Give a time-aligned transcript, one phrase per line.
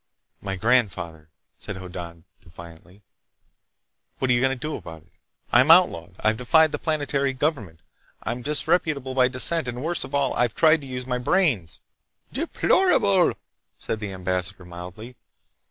[0.41, 1.29] "My grandfather,"
[1.59, 3.03] said Hoddan defiantly.
[4.17, 5.11] "What are you going to do about it?
[5.51, 6.15] I'm outlawed!
[6.19, 7.81] I've defied the planetary government!
[8.23, 11.81] I'm disreputable by descent, and worst of all I've tried to use my brains!"
[12.33, 13.33] "Deplorable!"
[13.77, 15.17] said the ambassador mildly.